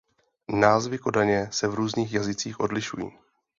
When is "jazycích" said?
2.13-2.59